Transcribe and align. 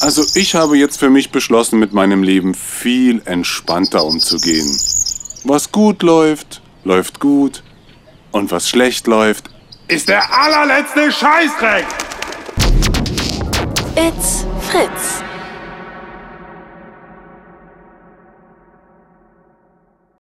Also 0.00 0.24
ich 0.34 0.54
habe 0.54 0.78
jetzt 0.78 0.98
für 0.98 1.10
mich 1.10 1.30
beschlossen, 1.30 1.78
mit 1.78 1.92
meinem 1.92 2.22
Leben 2.22 2.54
viel 2.54 3.20
entspannter 3.26 4.04
umzugehen. 4.04 4.66
Was 5.44 5.70
gut 5.72 6.02
läuft, 6.02 6.62
läuft 6.84 7.20
gut. 7.20 7.62
Und 8.32 8.50
was 8.50 8.68
schlecht 8.68 9.06
läuft, 9.06 9.50
ist 9.88 10.08
der 10.08 10.22
allerletzte 10.32 11.10
Scheißdreck. 11.10 11.86
It's 13.96 14.46
Fritz. 14.70 15.29